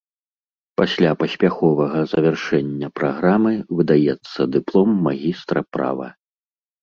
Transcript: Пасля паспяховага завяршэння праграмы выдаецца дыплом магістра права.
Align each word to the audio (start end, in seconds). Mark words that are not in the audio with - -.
Пасля 0.79 1.09
паспяховага 1.23 1.99
завяршэння 2.13 2.87
праграмы 2.99 3.53
выдаецца 3.81 4.41
дыплом 4.55 4.89
магістра 5.09 5.59
права. 5.77 6.07